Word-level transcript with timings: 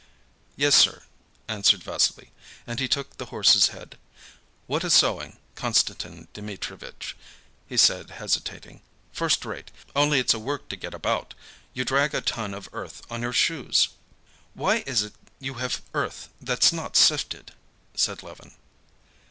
"Yes, 0.55 0.73
sir," 0.73 1.03
answered 1.47 1.83
Vassily, 1.83 2.31
and 2.65 2.79
he 2.79 2.87
took 2.87 3.17
the 3.17 3.27
horse's 3.27 3.67
head. 3.67 3.99
"What 4.65 4.83
a 4.83 4.89
sowing, 4.89 5.37
Konstantin 5.53 6.27
Dmitrievitch," 6.33 7.15
he 7.67 7.77
said, 7.77 8.09
hesitating; 8.09 8.81
"first 9.11 9.45
rate. 9.45 9.69
Only 9.95 10.17
it's 10.19 10.33
a 10.33 10.39
work 10.39 10.69
to 10.69 10.75
get 10.75 10.95
about! 10.95 11.35
You 11.75 11.85
drag 11.85 12.15
a 12.15 12.21
ton 12.21 12.55
of 12.55 12.67
earth 12.73 13.03
on 13.11 13.21
your 13.21 13.31
shoes." 13.31 13.89
"Why 14.55 14.77
is 14.87 15.03
it 15.03 15.13
you 15.39 15.53
have 15.61 15.83
earth 15.93 16.29
that's 16.41 16.73
not 16.73 16.97
sifted?" 16.97 17.53
said 17.93 18.23
Levin. 18.23 18.55